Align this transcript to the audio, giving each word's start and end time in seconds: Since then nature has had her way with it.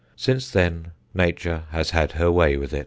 Since 0.15 0.49
then 0.49 0.93
nature 1.13 1.65
has 1.69 1.91
had 1.91 2.13
her 2.13 2.31
way 2.31 2.57
with 2.57 2.73
it. 2.73 2.79